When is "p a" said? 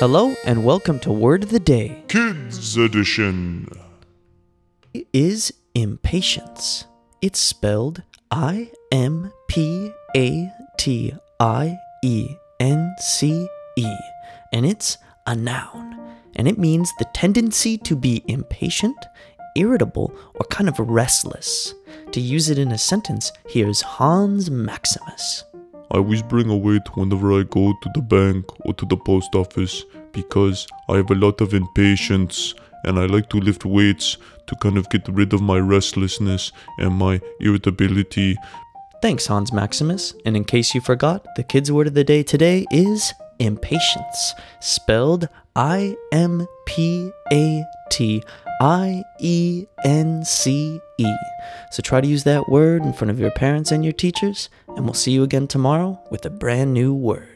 9.46-10.50, 46.66-47.64